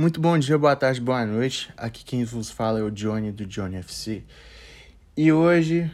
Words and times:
Muito 0.00 0.18
bom 0.18 0.38
dia, 0.38 0.56
boa 0.56 0.74
tarde, 0.74 0.98
boa 0.98 1.26
noite. 1.26 1.70
Aqui 1.76 2.02
quem 2.02 2.24
vos 2.24 2.50
fala 2.50 2.78
é 2.78 2.82
o 2.82 2.90
Johnny 2.90 3.30
do 3.30 3.44
Johnny 3.44 3.76
FC. 3.76 4.22
E 5.14 5.30
hoje 5.30 5.90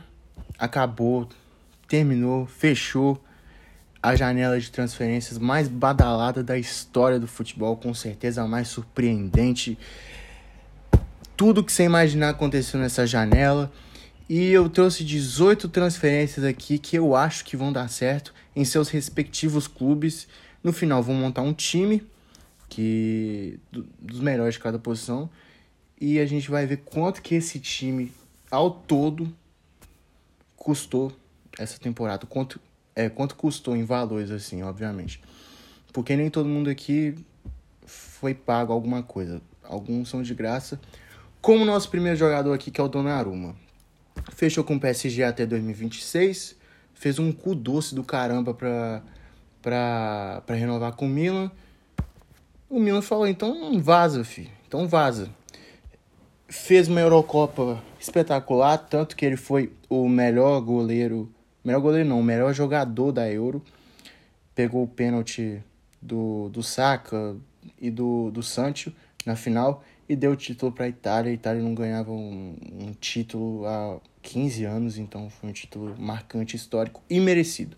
acabou, 0.56 1.28
terminou, 1.88 2.46
fechou 2.46 3.20
a 4.00 4.14
janela 4.14 4.60
de 4.60 4.70
transferências 4.70 5.38
mais 5.40 5.66
badalada 5.66 6.40
da 6.40 6.56
história 6.56 7.18
do 7.18 7.26
futebol, 7.26 7.76
com 7.76 7.92
certeza 7.92 8.44
a 8.44 8.46
mais 8.46 8.68
surpreendente. 8.68 9.76
Tudo 11.36 11.64
que 11.64 11.72
você 11.72 11.82
imaginar 11.82 12.28
aconteceu 12.28 12.78
nessa 12.78 13.04
janela. 13.08 13.72
E 14.28 14.52
eu 14.52 14.70
trouxe 14.70 15.02
18 15.02 15.68
transferências 15.68 16.44
aqui 16.44 16.78
que 16.78 16.96
eu 16.96 17.16
acho 17.16 17.44
que 17.44 17.56
vão 17.56 17.72
dar 17.72 17.88
certo 17.88 18.32
em 18.54 18.64
seus 18.64 18.88
respectivos 18.88 19.66
clubes. 19.66 20.28
No 20.62 20.72
final, 20.72 21.02
vou 21.02 21.12
montar 21.16 21.42
um 21.42 21.52
time 21.52 22.06
que 22.68 23.58
dos 23.98 24.20
melhores 24.20 24.54
de 24.54 24.60
cada 24.60 24.78
posição 24.78 25.30
e 26.00 26.18
a 26.20 26.26
gente 26.26 26.50
vai 26.50 26.66
ver 26.66 26.78
quanto 26.78 27.22
que 27.22 27.34
esse 27.34 27.58
time 27.58 28.12
ao 28.50 28.70
todo 28.70 29.34
custou 30.56 31.12
essa 31.58 31.78
temporada, 31.78 32.26
quanto 32.26 32.60
é 32.94 33.08
quanto 33.08 33.34
custou 33.34 33.76
em 33.76 33.84
valores 33.84 34.30
assim, 34.30 34.62
obviamente. 34.62 35.20
Porque 35.92 36.16
nem 36.16 36.30
todo 36.30 36.48
mundo 36.48 36.70
aqui 36.70 37.14
foi 37.86 38.34
pago 38.34 38.72
alguma 38.72 39.02
coisa. 39.02 39.40
Alguns 39.62 40.08
são 40.08 40.22
de 40.22 40.34
graça. 40.34 40.80
Como 41.40 41.62
o 41.62 41.66
nosso 41.66 41.90
primeiro 41.90 42.18
jogador 42.18 42.52
aqui, 42.52 42.70
que 42.70 42.80
é 42.80 42.84
o 42.84 42.88
Donnarumma. 42.88 43.54
Fechou 44.32 44.64
com 44.64 44.76
o 44.76 44.80
PSG 44.80 45.22
até 45.22 45.44
2026. 45.46 46.56
Fez 46.94 47.18
um 47.18 47.30
cu 47.30 47.54
doce 47.54 47.94
do 47.94 48.02
caramba 48.02 48.54
pra, 48.54 49.02
pra 49.60 50.54
renovar 50.54 50.92
com 50.92 51.06
o 51.06 51.08
Milan. 51.08 51.50
O 52.68 52.80
Milan 52.80 53.00
falou, 53.00 53.28
então 53.28 53.80
vaza, 53.80 54.24
filho. 54.24 54.50
Então 54.66 54.88
vaza. 54.88 55.30
Fez 56.48 56.88
uma 56.88 57.00
Eurocopa 57.00 57.82
espetacular, 57.98 58.78
tanto 58.78 59.16
que 59.16 59.24
ele 59.24 59.36
foi 59.36 59.72
o 59.88 60.08
melhor 60.08 60.60
goleiro. 60.60 61.32
Melhor 61.64 61.80
goleiro 61.80 62.08
não, 62.08 62.20
o 62.20 62.24
melhor 62.24 62.52
jogador 62.52 63.12
da 63.12 63.30
Euro. 63.30 63.62
Pegou 64.54 64.82
o 64.82 64.88
pênalti 64.88 65.62
do, 66.02 66.48
do 66.48 66.62
Saka 66.62 67.36
e 67.80 67.90
do, 67.90 68.30
do 68.30 68.42
Sancho 68.42 68.92
na 69.24 69.36
final 69.36 69.84
e 70.08 70.16
deu 70.16 70.32
o 70.32 70.36
título 70.36 70.72
para 70.72 70.86
a 70.86 70.88
Itália. 70.88 71.30
A 71.30 71.34
Itália 71.34 71.62
não 71.62 71.74
ganhava 71.74 72.10
um, 72.10 72.56
um 72.80 72.92
título 72.94 73.64
há 73.66 74.00
15 74.22 74.64
anos, 74.64 74.98
então 74.98 75.30
foi 75.30 75.50
um 75.50 75.52
título 75.52 75.94
marcante, 75.98 76.56
histórico 76.56 77.02
e 77.08 77.20
merecido. 77.20 77.76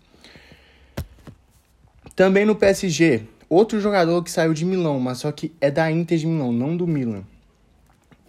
Também 2.15 2.45
no 2.45 2.55
PSG, 2.55 3.23
Outro 3.49 3.81
jogador 3.81 4.23
que 4.23 4.29
saiu 4.29 4.53
de 4.53 4.63
Milão, 4.63 4.99
mas 4.99 5.17
só 5.17 5.31
que 5.31 5.51
é 5.59 5.71
da 5.71 5.91
Inter 5.91 6.19
de 6.19 6.27
Milão, 6.27 6.51
não 6.51 6.77
do 6.77 6.85
Milan. 6.85 7.23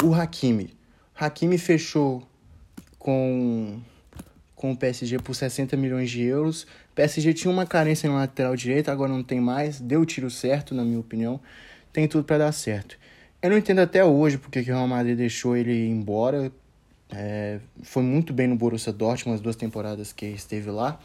O 0.03 0.15
Hakimi. 0.15 0.71
Hakimi 1.15 1.59
fechou 1.59 2.27
com, 2.99 3.79
com 4.57 4.73
o 4.73 4.77
PSG 4.77 5.19
por 5.19 5.35
60 5.35 5.77
milhões 5.77 6.11
de 6.11 6.23
euros. 6.23 6.63
O 6.63 6.95
PSG 6.95 7.35
tinha 7.35 7.53
uma 7.53 7.67
carência 7.67 8.09
no 8.09 8.17
lateral 8.17 8.57
direito, 8.57 8.91
agora 8.91 9.13
não 9.13 9.23
tem 9.23 9.43
mais. 9.43 9.79
Deu 9.79 10.01
o 10.01 10.07
tiro 10.07 10.31
certo, 10.31 10.75
na 10.75 10.83
minha 10.83 10.99
opinião. 10.99 11.39
Tem 11.93 12.09
tudo 12.09 12.25
para 12.25 12.39
dar 12.39 12.53
certo. 12.53 12.97
Eu 13.43 13.51
não 13.51 13.59
entendo 13.59 13.81
até 13.81 14.03
hoje 14.03 14.39
porque 14.39 14.61
o 14.61 14.65
Real 14.65 14.89
Madrid 14.89 15.19
deixou 15.19 15.55
ele 15.55 15.71
ir 15.71 15.91
embora. 15.91 16.51
É, 17.11 17.59
foi 17.83 18.03
muito 18.03 18.33
bem 18.33 18.47
no 18.47 18.57
Borussia 18.57 18.93
Dortmund 18.93 19.35
as 19.35 19.43
duas 19.43 19.57
temporadas 19.57 20.15
que 20.15 20.25
esteve 20.25 20.71
lá. 20.71 20.99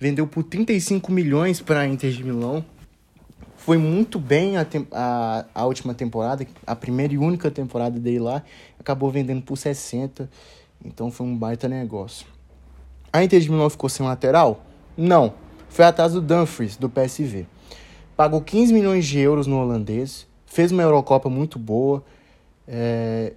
Vendeu 0.00 0.26
por 0.26 0.42
35 0.42 1.12
milhões 1.12 1.60
para 1.60 1.80
a 1.80 1.86
Inter 1.86 2.10
de 2.12 2.24
Milão 2.24 2.64
foi 3.64 3.78
muito 3.78 4.18
bem 4.18 4.56
a, 4.56 4.66
a, 4.90 5.44
a, 5.54 5.64
última 5.66 5.94
temporada, 5.94 6.44
a 6.66 6.74
primeira 6.74 7.14
e 7.14 7.18
única 7.18 7.48
temporada 7.48 7.98
dele 7.98 8.18
lá, 8.18 8.42
acabou 8.78 9.08
vendendo 9.08 9.40
por 9.42 9.56
60, 9.56 10.28
então 10.84 11.12
foi 11.12 11.26
um 11.26 11.36
baita 11.36 11.68
negócio. 11.68 12.26
A 13.12 13.22
Inter 13.22 13.40
de 13.40 13.48
Milão 13.48 13.70
ficou 13.70 13.88
sem 13.88 14.04
lateral? 14.04 14.64
Não, 14.96 15.34
foi 15.68 15.84
atrás 15.84 16.12
do 16.12 16.20
Dumfries, 16.20 16.76
do 16.76 16.90
PSV. 16.90 17.46
Pagou 18.16 18.40
15 18.40 18.72
milhões 18.72 19.06
de 19.06 19.20
euros 19.20 19.46
no 19.46 19.60
holandês, 19.60 20.26
fez 20.44 20.72
uma 20.72 20.82
Eurocopa 20.82 21.30
muito 21.30 21.56
boa, 21.56 22.02
é, 22.66 23.32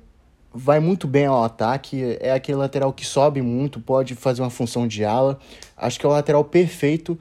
vai 0.52 0.80
muito 0.80 1.08
bem 1.08 1.28
ao 1.28 1.44
ataque, 1.44 2.18
é 2.20 2.32
aquele 2.32 2.58
lateral 2.58 2.92
que 2.92 3.06
sobe 3.06 3.44
muito, 3.44 3.80
pode 3.80 4.16
fazer 4.16 4.42
uma 4.42 4.50
função 4.50 4.88
de 4.88 5.06
ala, 5.06 5.38
acho 5.78 6.00
que 6.00 6.06
é 6.06 6.10
o 6.10 6.12
lateral 6.12 6.44
perfeito 6.44 7.16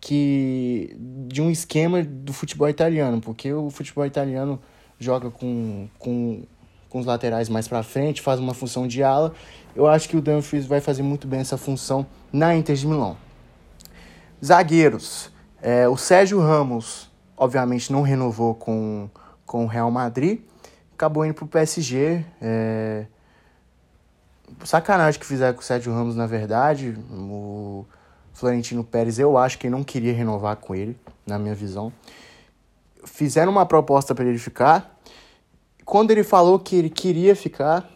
que 0.00 0.96
de 1.28 1.42
um 1.42 1.50
esquema 1.50 2.02
do 2.02 2.32
futebol 2.32 2.68
italiano, 2.68 3.20
porque 3.20 3.52
o 3.52 3.70
futebol 3.70 4.06
italiano 4.06 4.60
joga 4.98 5.30
com, 5.30 5.88
com, 5.98 6.42
com 6.88 6.98
os 6.98 7.06
laterais 7.06 7.48
mais 7.48 7.68
para 7.68 7.82
frente, 7.82 8.22
faz 8.22 8.40
uma 8.40 8.54
função 8.54 8.86
de 8.86 9.02
ala. 9.02 9.32
Eu 9.74 9.86
acho 9.86 10.08
que 10.08 10.16
o 10.16 10.20
Dumfries 10.20 10.66
vai 10.66 10.80
fazer 10.80 11.02
muito 11.02 11.26
bem 11.26 11.40
essa 11.40 11.56
função 11.56 12.06
na 12.32 12.54
Inter 12.56 12.76
de 12.76 12.86
Milão. 12.86 13.16
Zagueiros. 14.44 15.30
É, 15.60 15.88
o 15.88 15.96
Sérgio 15.96 16.40
Ramos, 16.40 17.10
obviamente, 17.36 17.92
não 17.92 18.02
renovou 18.02 18.54
com, 18.54 19.10
com 19.44 19.64
o 19.64 19.66
Real 19.66 19.90
Madrid. 19.90 20.40
Acabou 20.94 21.24
indo 21.24 21.34
para 21.34 21.44
o 21.44 21.48
PSG. 21.48 22.24
É... 22.40 23.06
Sacanagem 24.64 25.20
que 25.20 25.26
fizeram 25.26 25.54
com 25.54 25.60
o 25.60 25.64
Sérgio 25.64 25.92
Ramos, 25.92 26.16
na 26.16 26.26
verdade. 26.26 26.96
O 27.10 27.84
Florentino 28.38 28.84
Pérez, 28.84 29.18
eu 29.18 29.36
acho 29.36 29.58
que 29.58 29.68
não 29.68 29.82
queria 29.82 30.12
renovar 30.12 30.54
com 30.54 30.72
ele, 30.72 30.96
na 31.26 31.40
minha 31.40 31.56
visão. 31.56 31.92
Fizeram 33.04 33.50
uma 33.50 33.66
proposta 33.66 34.14
para 34.14 34.26
ele 34.26 34.38
ficar. 34.38 34.96
Quando 35.84 36.12
ele 36.12 36.22
falou 36.22 36.56
que 36.56 36.76
ele 36.76 36.88
queria 36.88 37.34
ficar, 37.34 37.90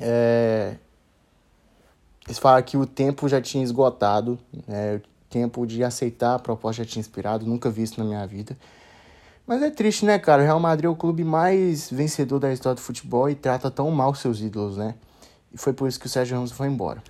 é... 0.00 0.74
eles 2.26 2.36
falaram 2.36 2.64
que 2.64 2.76
o 2.76 2.84
tempo 2.84 3.28
já 3.28 3.40
tinha 3.40 3.62
esgotado, 3.62 4.36
né? 4.66 4.96
o 4.96 5.02
tempo 5.30 5.64
de 5.68 5.84
aceitar 5.84 6.34
a 6.34 6.38
proposta 6.40 6.82
já 6.82 6.90
tinha 6.90 7.00
inspirado, 7.00 7.46
nunca 7.46 7.70
vi 7.70 7.84
isso 7.84 8.00
na 8.00 8.04
minha 8.04 8.26
vida. 8.26 8.58
Mas 9.46 9.62
é 9.62 9.70
triste, 9.70 10.04
né, 10.04 10.18
cara? 10.18 10.42
O 10.42 10.44
Real 10.44 10.58
Madrid 10.58 10.86
é 10.86 10.88
o 10.88 10.96
clube 10.96 11.22
mais 11.22 11.88
vencedor 11.88 12.40
da 12.40 12.52
história 12.52 12.74
do 12.74 12.80
futebol 12.80 13.30
e 13.30 13.36
trata 13.36 13.70
tão 13.70 13.88
mal 13.92 14.16
seus 14.16 14.40
ídolos, 14.40 14.76
né? 14.76 14.96
E 15.54 15.56
foi 15.56 15.72
por 15.72 15.86
isso 15.86 16.00
que 16.00 16.06
o 16.06 16.08
Sérgio 16.08 16.34
Ramos 16.34 16.50
foi 16.50 16.66
embora. 16.66 17.00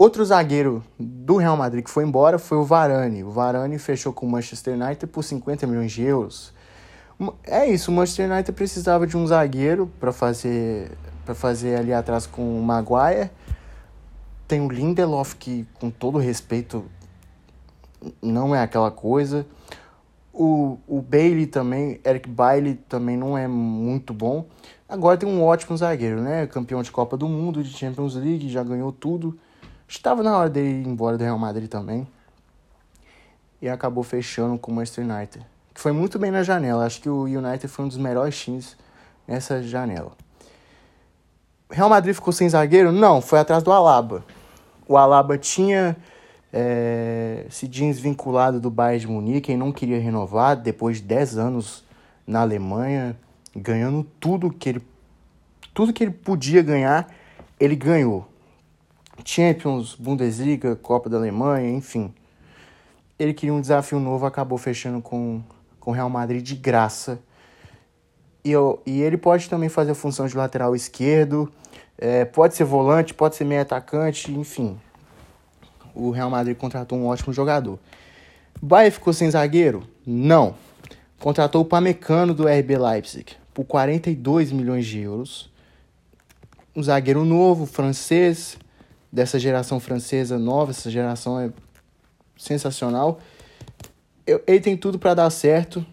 Outro 0.00 0.24
zagueiro 0.24 0.82
do 0.98 1.36
Real 1.36 1.58
Madrid 1.58 1.84
que 1.84 1.90
foi 1.90 2.04
embora 2.04 2.38
foi 2.38 2.56
o 2.56 2.64
Varane. 2.64 3.22
O 3.22 3.30
Varane 3.30 3.78
fechou 3.78 4.14
com 4.14 4.24
o 4.24 4.30
Manchester 4.30 4.72
United 4.72 5.06
por 5.08 5.22
50 5.22 5.66
milhões 5.66 5.92
de 5.92 6.02
euros. 6.02 6.54
É 7.44 7.66
isso, 7.66 7.90
o 7.90 7.94
Manchester 7.94 8.32
United 8.32 8.50
precisava 8.52 9.06
de 9.06 9.14
um 9.14 9.26
zagueiro 9.26 9.92
para 10.00 10.10
fazer 10.10 10.90
para 11.22 11.34
fazer 11.34 11.76
ali 11.76 11.92
atrás 11.92 12.26
com 12.26 12.58
o 12.58 12.62
Maguire. 12.62 13.30
Tem 14.48 14.62
o 14.62 14.70
Lindelof 14.70 15.34
que, 15.34 15.66
com 15.74 15.90
todo 15.90 16.16
respeito, 16.16 16.82
não 18.22 18.54
é 18.54 18.62
aquela 18.62 18.90
coisa. 18.90 19.46
O, 20.32 20.78
o 20.88 21.02
Bailey 21.02 21.46
também, 21.46 22.00
Eric 22.06 22.26
Bailey 22.26 22.76
também 22.88 23.18
não 23.18 23.36
é 23.36 23.46
muito 23.46 24.14
bom. 24.14 24.46
Agora 24.88 25.18
tem 25.18 25.28
um 25.28 25.44
ótimo 25.44 25.76
zagueiro, 25.76 26.22
né? 26.22 26.46
Campeão 26.46 26.82
de 26.82 26.90
Copa 26.90 27.18
do 27.18 27.28
Mundo, 27.28 27.62
de 27.62 27.68
Champions 27.76 28.14
League, 28.14 28.48
já 28.48 28.64
ganhou 28.64 28.90
tudo. 28.92 29.38
Estava 29.90 30.22
na 30.22 30.38
hora 30.38 30.48
dele 30.48 30.68
ir 30.68 30.86
embora 30.86 31.18
do 31.18 31.24
Real 31.24 31.36
Madrid 31.36 31.68
também. 31.68 32.06
E 33.60 33.68
acabou 33.68 34.04
fechando 34.04 34.56
com 34.56 34.70
o 34.70 34.74
Manchester 34.76 35.04
United. 35.04 35.44
Que 35.74 35.80
foi 35.80 35.90
muito 35.90 36.16
bem 36.16 36.30
na 36.30 36.44
janela. 36.44 36.86
Acho 36.86 37.00
que 37.00 37.08
o 37.08 37.24
United 37.24 37.66
foi 37.66 37.84
um 37.84 37.88
dos 37.88 37.96
melhores 37.96 38.38
times 38.40 38.76
nessa 39.26 39.60
janela. 39.60 40.12
Real 41.68 41.88
Madrid 41.88 42.14
ficou 42.14 42.32
sem 42.32 42.48
zagueiro? 42.48 42.92
Não, 42.92 43.20
foi 43.20 43.40
atrás 43.40 43.64
do 43.64 43.72
Alaba. 43.72 44.24
O 44.86 44.96
Alaba 44.96 45.36
tinha 45.36 45.96
é, 46.52 47.46
se 47.50 47.66
desvinculado 47.66 48.60
do 48.60 48.70
Bayern 48.70 49.00
de 49.00 49.08
Munique 49.08 49.50
e 49.50 49.56
não 49.56 49.72
queria 49.72 49.98
renovar 49.98 50.56
depois 50.56 50.98
de 50.98 51.02
10 51.02 51.36
anos 51.36 51.84
na 52.24 52.42
Alemanha, 52.42 53.16
ganhando 53.56 54.04
tudo 54.20 54.50
que 54.50 54.68
ele 54.68 54.82
tudo 55.74 55.92
que 55.92 56.04
ele 56.04 56.12
podia 56.12 56.62
ganhar, 56.62 57.08
ele 57.58 57.74
ganhou. 57.74 58.29
Champions, 59.24 59.94
Bundesliga, 59.94 60.76
Copa 60.76 61.08
da 61.08 61.16
Alemanha, 61.16 61.70
enfim. 61.70 62.12
Ele 63.18 63.34
queria 63.34 63.52
um 63.52 63.60
desafio 63.60 64.00
novo, 64.00 64.26
acabou 64.26 64.56
fechando 64.58 65.00
com 65.00 65.42
o 65.84 65.90
Real 65.90 66.08
Madrid 66.08 66.42
de 66.42 66.54
graça. 66.54 67.18
E, 68.44 68.50
eu, 68.50 68.80
e 68.86 69.00
ele 69.00 69.16
pode 69.16 69.48
também 69.48 69.68
fazer 69.68 69.90
a 69.90 69.94
função 69.94 70.26
de 70.26 70.36
lateral 70.36 70.74
esquerdo, 70.74 71.52
é, 71.98 72.24
pode 72.24 72.54
ser 72.54 72.64
volante, 72.64 73.12
pode 73.12 73.36
ser 73.36 73.44
meio 73.44 73.60
atacante, 73.60 74.32
enfim. 74.32 74.78
O 75.94 76.10
Real 76.10 76.30
Madrid 76.30 76.56
contratou 76.56 76.98
um 76.98 77.06
ótimo 77.06 77.32
jogador. 77.32 77.78
Bayern 78.62 78.90
ficou 78.90 79.12
sem 79.12 79.30
zagueiro? 79.30 79.86
Não. 80.06 80.54
Contratou 81.18 81.62
o 81.62 81.64
Pamecano 81.64 82.32
do 82.32 82.46
RB 82.46 82.78
Leipzig 82.78 83.36
por 83.52 83.64
42 83.64 84.52
milhões 84.52 84.86
de 84.86 85.00
euros. 85.00 85.50
Um 86.74 86.82
zagueiro 86.82 87.24
novo, 87.24 87.66
francês, 87.66 88.56
dessa 89.12 89.38
geração 89.38 89.80
francesa 89.80 90.38
nova, 90.38 90.70
essa 90.70 90.90
geração 90.90 91.38
é 91.38 91.50
sensacional. 92.36 93.20
Eu, 94.26 94.42
ele 94.46 94.60
tem 94.60 94.76
tudo 94.76 94.98
para 94.98 95.14
dar 95.14 95.30
certo. 95.30 95.84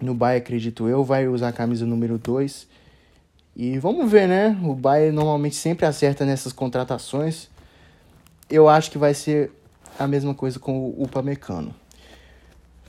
no 0.00 0.14
Bayern, 0.14 0.42
acredito 0.44 0.88
eu, 0.88 1.02
vai 1.02 1.26
usar 1.26 1.48
a 1.48 1.52
camisa 1.52 1.86
número 1.86 2.18
2. 2.18 2.68
E 3.56 3.78
vamos 3.78 4.10
ver, 4.10 4.28
né? 4.28 4.56
O 4.62 4.74
Bayern 4.74 5.14
normalmente 5.16 5.56
sempre 5.56 5.84
acerta 5.84 6.24
nessas 6.24 6.52
contratações. 6.52 7.48
Eu 8.48 8.68
acho 8.68 8.90
que 8.90 8.98
vai 8.98 9.14
ser 9.14 9.50
a 9.98 10.06
mesma 10.06 10.34
coisa 10.34 10.58
com 10.58 10.78
o 10.78 11.02
Upamecano. 11.02 11.74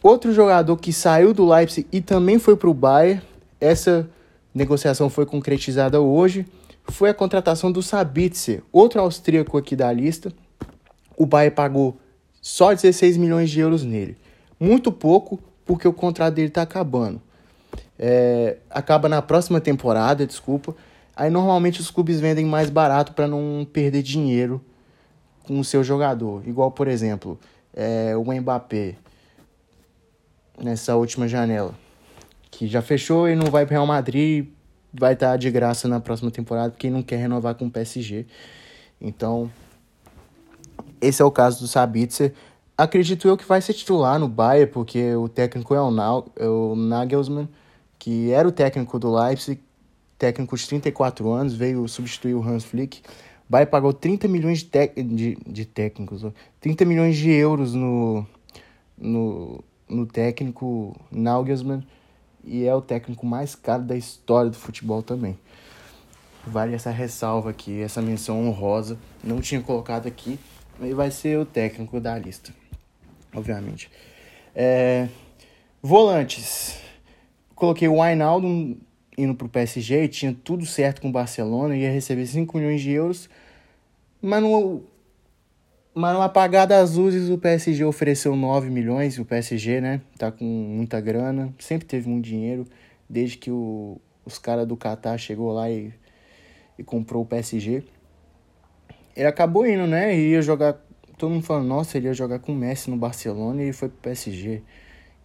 Outro 0.02 0.32
jogador 0.32 0.78
que 0.78 0.94
saiu 0.94 1.34
do 1.34 1.48
Leipzig 1.48 1.88
e 1.92 2.00
também 2.00 2.40
foi 2.40 2.56
para 2.56 2.70
o 2.70 2.74
Bayern, 2.74 3.22
essa 3.60 4.08
negociação 4.54 5.10
foi 5.10 5.26
concretizada 5.26 6.00
hoje, 6.00 6.46
foi 6.92 7.10
a 7.10 7.14
contratação 7.14 7.72
do 7.72 7.82
Sabitzer, 7.82 8.64
outro 8.72 9.00
austríaco 9.02 9.58
aqui 9.58 9.76
da 9.76 9.92
lista. 9.92 10.32
O 11.18 11.26
Bayern 11.26 11.56
pagou 11.56 11.98
só 12.42 12.74
16 12.74 13.18
milhões 13.18 13.50
de 13.50 13.60
euros 13.60 13.84
nele. 13.84 14.18
Muito 14.60 14.92
pouco, 14.92 15.40
porque 15.66 15.88
o 15.88 15.94
contrato 15.94 16.36
dele 16.36 16.48
está 16.48 16.62
acabando. 16.62 17.22
É, 17.98 18.58
acaba 18.70 19.10
na 19.10 19.22
próxima 19.22 19.60
temporada, 19.60 20.26
desculpa. 20.26 20.76
Aí 21.16 21.30
normalmente 21.30 21.82
os 21.82 21.92
clubes 21.92 22.20
vendem 22.20 22.46
mais 22.46 22.70
barato 22.70 23.14
para 23.14 23.28
não 23.28 23.68
perder 23.72 24.02
dinheiro 24.02 24.62
com 25.44 25.60
o 25.60 25.64
seu 25.64 25.84
jogador. 25.84 26.42
Igual, 26.48 26.72
por 26.72 26.88
exemplo, 26.88 27.38
é, 27.74 28.16
o 28.16 28.24
Mbappé 28.24 28.96
nessa 30.62 30.96
última 30.96 31.28
janela. 31.28 31.74
Que 32.52 32.68
já 32.68 32.82
fechou 32.82 33.28
e 33.28 33.36
não 33.36 33.52
vai 33.52 33.66
para 33.66 33.76
Real 33.76 33.88
Madrid, 33.88 34.48
vai 34.94 35.14
estar 35.14 35.32
tá 35.32 35.38
de 35.38 35.50
graça 35.52 35.88
na 35.88 36.00
próxima 36.00 36.32
temporada, 36.32 36.72
porque 36.72 36.90
não 36.90 37.04
quer 37.04 37.18
renovar 37.18 37.56
com 37.56 37.68
o 37.68 37.72
PSG. 37.72 38.26
Então, 39.00 39.52
esse 41.02 41.22
é 41.22 41.26
o 41.26 41.32
caso 41.32 41.62
do 41.62 41.68
Sabitzer. 41.68 42.34
Acredito 42.78 43.28
eu 43.28 43.38
que 43.38 43.46
vai 43.46 43.62
ser 43.62 43.74
titular 43.74 44.20
no 44.20 44.28
Bayern, 44.28 44.72
porque 44.72 45.14
o 45.16 45.28
técnico 45.28 45.76
é 45.76 45.82
o, 45.82 45.92
Na 45.92 46.24
é 46.38 46.48
o 46.48 46.76
Nagelsmann, 46.76 47.48
que 47.98 48.32
era 48.32 48.48
o 48.48 48.52
técnico 48.52 48.98
do 48.98 49.14
Leipzig, 49.14 49.62
técnico 50.18 50.56
de 50.56 50.68
34 50.68 51.30
anos, 51.32 51.54
veio 51.54 51.88
substituir 51.88 52.34
o 52.36 52.42
Hans 52.42 52.64
Flick. 52.64 53.00
O 53.00 53.52
Bayern 53.52 53.72
pagou 53.72 53.94
30 53.94 54.28
milhões 54.28 54.64
de, 54.64 55.04
de, 55.04 55.38
de 55.46 55.66
técnicos, 55.66 56.24
30 56.62 56.86
milhões 56.86 57.18
de 57.18 57.30
euros 57.32 57.74
no, 57.74 58.26
no, 58.98 59.64
no 59.88 60.06
técnico 60.06 60.96
Nagelsmann, 61.12 61.84
e 62.50 62.66
é 62.66 62.74
o 62.74 62.82
técnico 62.82 63.26
mais 63.26 63.56
caro 63.56 63.84
da 63.84 63.96
história 63.96 64.50
do 64.50 64.58
futebol 64.58 65.04
também. 65.04 65.38
Vale 66.46 66.74
essa 66.74 66.90
ressalva 66.90 67.52
aqui, 67.52 67.82
essa 67.82 68.02
menção 68.02 68.48
honrosa. 68.48 68.98
Não 69.24 69.40
tinha 69.40 69.62
colocado 69.62 70.08
aqui, 70.08 70.40
mas 70.80 70.94
vai 70.94 71.12
ser 71.12 71.38
o 71.38 71.46
técnico 71.46 72.00
da 72.00 72.18
lista 72.18 72.54
obviamente. 73.34 73.90
É, 74.56 75.08
volantes. 75.82 76.80
Coloquei 77.56 77.88
o 77.88 78.00
Wijnaldum 78.00 78.78
indo 79.18 79.36
pro 79.36 79.50
PSG, 79.50 80.08
tinha 80.08 80.36
tudo 80.44 80.66
certo 80.66 81.02
com 81.02 81.10
o 81.10 81.12
Barcelona, 81.12 81.76
ia 81.76 81.92
receber 81.92 82.26
5 82.26 82.58
milhões 82.58 82.80
de 82.82 82.92
euros, 82.92 83.30
mas 84.22 84.42
no, 84.42 84.82
mas 85.94 86.14
no 86.14 86.22
apagar 86.22 86.68
das 86.68 86.96
luzes 86.96 87.30
o 87.30 87.38
PSG 87.38 87.84
ofereceu 87.84 88.36
9 88.36 88.70
milhões, 88.70 89.18
o 89.18 89.26
PSG, 89.26 89.82
né, 89.82 90.02
tá 90.18 90.32
com 90.32 90.46
muita 90.46 91.02
grana, 91.02 91.54
sempre 91.60 91.88
teve 91.88 92.08
muito 92.08 92.26
dinheiro, 92.26 92.66
desde 93.10 93.38
que 93.38 93.52
o, 93.52 94.00
os 94.26 94.38
caras 94.38 94.68
do 94.68 94.78
Qatar 94.78 95.18
chegou 95.18 95.52
lá 95.52 95.70
e, 95.70 95.94
e 96.78 96.84
comprou 96.84 97.24
o 97.24 97.26
PSG. 97.26 97.84
Ele 99.16 99.28
acabou 99.28 99.66
indo, 99.66 99.88
né, 99.88 100.16
e 100.16 100.32
ia 100.32 100.42
jogar 100.42 100.80
todo 101.18 101.32
mundo 101.32 101.44
falando, 101.44 101.68
nossa, 101.68 101.98
ele 101.98 102.08
ia 102.08 102.14
jogar 102.14 102.40
com 102.40 102.54
o 102.54 102.56
Messi 102.56 102.90
no 102.90 102.96
Barcelona 102.96 103.62
e 103.62 103.74
foi 103.74 103.90
pro 103.90 103.98
PSG. 103.98 104.62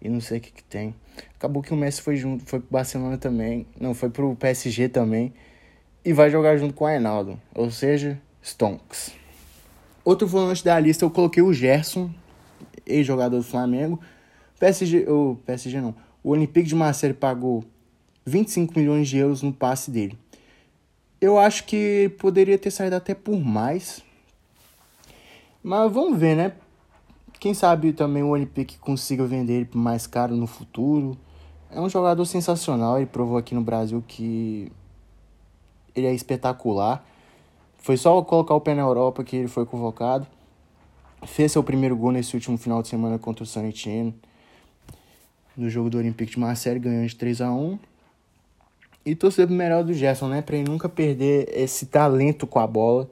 E 0.03 0.09
não 0.09 0.21
sei 0.21 0.39
o 0.39 0.41
que 0.41 0.53
que 0.53 0.65
tem. 0.65 0.95
Acabou 1.37 1.63
que 1.63 1.73
o 1.73 1.77
Messi 1.77 2.03
foi 2.03 2.17
junto, 2.17 2.45
foi 2.45 2.59
pro 2.59 2.69
Barcelona 2.71 3.17
também. 3.17 3.67
Não, 3.81 3.95
foi 3.95 4.11
pro 4.11 4.35
PSG 4.35 4.89
também. 4.89 5.33
E 6.05 6.13
vai 6.13 6.29
jogar 6.29 6.57
junto 6.57 6.75
com 6.75 6.85
o 6.85 6.87
Arnaldo. 6.87 7.41
Ou 7.55 7.71
seja, 7.71 8.21
Stonks. 8.43 9.24
Outro 10.05 10.27
volante 10.27 10.63
da 10.63 10.79
lista 10.79 11.05
eu 11.05 11.11
coloquei 11.11 11.43
o 11.43 11.53
Gerson, 11.53 12.11
ex-jogador 12.85 13.39
do 13.39 13.43
Flamengo. 13.43 13.99
PSG, 14.61 15.09
o 15.09 15.39
PSG 15.47 15.81
não. 15.81 15.95
O 16.23 16.31
Olympique 16.31 16.69
de 16.69 16.75
Marseille 16.75 17.15
pagou 17.15 17.65
25 18.27 18.79
milhões 18.79 19.09
de 19.09 19.19
euros 19.19 19.43
no 19.43 19.53
passe 19.53 19.91
dele. 19.91 20.19
Eu 21.21 21.39
acho 21.39 21.65
que 21.65 22.13
poderia 22.19 22.59
ter 22.59 22.71
saído 22.71 22.97
até 22.97 23.15
por 23.15 23.41
mais, 23.41 24.03
mas 25.63 25.91
vamos 25.91 26.19
ver, 26.19 26.37
né? 26.37 26.53
Quem 27.41 27.55
sabe 27.55 27.95
também 27.95 28.23
o 28.23 28.29
Olympique 28.29 28.79
consiga 28.79 29.27
vender 29.27 29.55
ele 29.55 29.71
mais 29.75 30.07
caro 30.07 30.37
no 30.37 30.47
futuro. 30.47 31.17
É 31.71 31.81
um 31.81 31.89
jogador 31.89 32.25
sensacional, 32.27 32.99
ele 32.99 33.07
provou 33.07 33.39
aqui 33.39 33.55
no 33.55 33.63
Brasil 33.63 34.05
que 34.07 34.71
ele 35.95 36.07
é 36.07 36.15
espetacular. 36.15 37.05
Foi 37.85 37.99
só 37.99 38.23
colocar 38.23 38.55
o 38.55 38.63
pé 38.63 38.75
na 38.75 38.81
Europa 38.81 39.23
que 39.23 39.37
ele 39.37 39.47
foi 39.47 39.67
convocado. 39.67 40.27
Fez 41.27 41.53
seu 41.53 41.63
primeiro 41.63 41.95
gol 41.95 42.13
nesse 42.13 42.35
último 42.35 42.57
final 42.57 42.81
de 42.81 42.89
semana 42.89 43.19
contra 43.19 43.45
o 43.45 43.47
San 43.47 43.69
Etienne. 43.69 44.15
No 45.55 45.69
jogo 45.69 45.91
do 45.91 45.99
Olympique 45.99 46.33
de 46.33 46.39
Marseille, 46.39 46.81
ganhando 46.81 47.07
de 47.07 47.15
3 47.15 47.43
a 47.43 47.53
1 47.53 47.79
E 49.05 49.15
torcer 49.15 49.47
pro 49.47 49.55
melhor 49.55 49.85
do 49.85 49.93
Gerson, 49.93 50.29
né? 50.29 50.41
Pra 50.41 50.57
ele 50.57 50.67
nunca 50.67 50.89
perder 50.89 51.47
esse 51.55 51.85
talento 51.85 52.47
com 52.47 52.59
a 52.59 52.67
bola. 52.67 53.07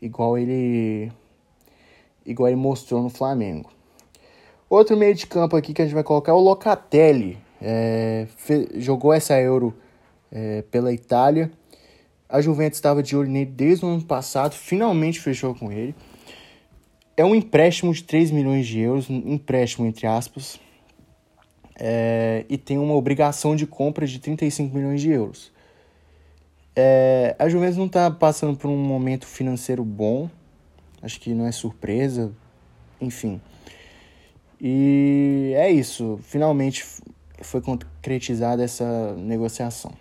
Igual 0.00 0.36
ele 0.36 1.12
igual 2.26 2.48
ele 2.48 2.56
mostrou 2.56 3.00
no 3.04 3.08
Flamengo. 3.08 3.70
Outro 4.68 4.96
meio 4.96 5.14
de 5.14 5.28
campo 5.28 5.54
aqui 5.54 5.72
que 5.72 5.80
a 5.80 5.84
gente 5.84 5.94
vai 5.94 6.02
colocar 6.02 6.32
é 6.32 6.34
o 6.34 6.40
Locatelli. 6.40 7.38
É, 7.60 8.26
jogou 8.74 9.12
essa 9.12 9.40
Euro 9.40 9.72
é, 10.32 10.62
pela 10.62 10.92
Itália. 10.92 11.52
A 12.32 12.40
Juventus 12.40 12.78
estava 12.78 13.02
de 13.02 13.16
olho 13.16 13.30
nele 13.30 13.50
desde 13.50 13.84
o 13.84 13.88
ano 13.88 14.02
passado, 14.02 14.54
finalmente 14.54 15.20
fechou 15.20 15.54
com 15.54 15.70
ele. 15.70 15.94
É 17.16 17.24
um 17.24 17.34
empréstimo 17.34 17.92
de 17.92 18.02
3 18.02 18.30
milhões 18.30 18.66
de 18.66 18.80
euros, 18.80 19.08
um 19.10 19.34
empréstimo 19.34 19.86
entre 19.86 20.06
aspas, 20.06 20.58
é, 21.78 22.44
e 22.48 22.56
tem 22.56 22.78
uma 22.78 22.94
obrigação 22.94 23.54
de 23.54 23.66
compra 23.66 24.06
de 24.06 24.18
35 24.18 24.74
milhões 24.74 25.00
de 25.00 25.10
euros. 25.10 25.52
É, 26.74 27.36
a 27.38 27.48
Juventus 27.48 27.76
não 27.76 27.86
está 27.86 28.10
passando 28.10 28.56
por 28.56 28.68
um 28.68 28.78
momento 28.78 29.26
financeiro 29.26 29.84
bom, 29.84 30.30
Acho 31.02 31.20
que 31.20 31.34
não 31.34 31.46
é 31.46 31.52
surpresa. 31.52 32.32
Enfim. 33.00 33.40
E 34.60 35.52
é 35.56 35.68
isso. 35.70 36.20
Finalmente 36.22 36.86
foi 37.40 37.60
concretizada 37.60 38.62
essa 38.62 39.14
negociação. 39.14 39.92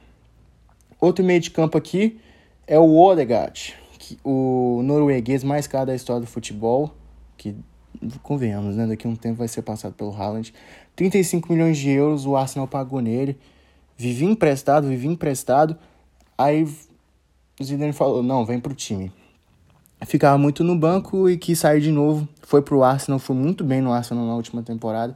Outro 1.00 1.25
meio 1.25 1.39
de 1.39 1.50
campo 1.50 1.75
aqui 1.75 2.20
é 2.68 2.80
o 2.80 2.98
Odegaard, 2.98 3.75
que, 3.98 4.18
o 4.24 4.82
norueguês 4.84 5.44
mais 5.44 5.68
caro 5.68 5.88
da 5.88 5.96
história 5.96 6.22
do 6.22 6.27
futebol, 6.27 6.94
que 7.38 7.56
convenhamos, 8.24 8.75
né? 8.75 8.88
Daqui 8.88 9.08
a 9.08 9.10
um 9.10 9.15
tempo 9.15 9.38
vai 9.38 9.48
ser 9.48 9.62
passado 9.62 9.94
pelo 9.94 10.13
Haaland. 10.13 10.53
35 10.96 11.51
milhões 11.51 11.77
de 11.77 11.89
euros 11.89 12.25
o 12.25 12.36
Arsenal 12.36 12.68
pagou 12.68 13.00
nele. 13.00 13.38
Vivi 13.98 14.25
emprestado, 14.25 14.88
vivi 14.88 15.08
emprestado. 15.08 15.77
Aí 16.38 16.63
o 17.60 17.63
Zidane 17.63 17.94
falou, 17.94 18.24
não, 18.24 18.46
vem 18.46 18.60
pro 18.60 18.74
time 18.74 19.12
ficava 20.06 20.38
muito 20.38 20.63
no 20.63 20.75
banco 20.75 21.30
e 21.30 21.38
quis 21.38 21.60
sair 21.60 21.82
de 21.82 21.91
novo. 21.91 22.27
Foi 22.41 22.62
pro 22.62 22.84
Arsenal, 22.84 23.20
foi 23.20 23.36
muito 23.36 23.63
bem 23.63 23.82
no 23.82 23.91
Arsenal 23.91 24.25
na 24.25 24.36
última 24.36 24.62
temporada. 24.62 25.15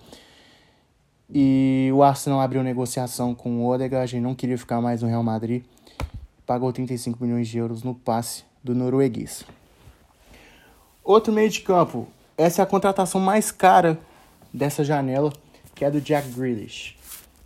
E 1.34 1.90
o 1.94 2.04
Arsenal 2.04 2.40
abriu 2.40 2.64
negociação 2.64 3.34
com 3.34 3.58
o 3.58 3.68
Odegaard 3.68 4.16
e 4.16 4.22
não 4.22 4.36
queria 4.36 4.58
ficar 4.58 4.80
mais 4.82 5.02
no 5.02 5.08
Real 5.08 5.24
Madrid. 5.24 5.64
Pagou 6.46 6.72
35 6.72 7.24
milhões 7.24 7.48
de 7.48 7.58
euros 7.58 7.84
no 7.84 7.96
passe 7.96 8.44
do 8.64 8.76
norueguês. 8.76 9.46
Outro 11.04 11.32
meio 11.34 11.50
de 11.50 11.62
campo. 11.62 12.08
Essa 12.38 12.62
é 12.62 12.64
a 12.64 12.66
contratação 12.66 13.22
mais 13.22 13.52
cara 13.52 14.00
dessa 14.54 14.84
janela, 14.84 15.32
que 15.74 15.86
é 15.86 15.92
do 15.92 16.02
Jack 16.02 16.30
Grealish. 16.30 16.98